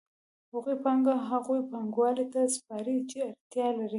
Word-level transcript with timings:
هغوی 0.53 0.75
پانګه 0.83 1.13
هغو 1.29 1.53
پانګوالو 1.71 2.25
ته 2.33 2.41
سپاري 2.55 2.97
چې 3.09 3.17
اړتیا 3.29 3.67
لري 3.77 3.89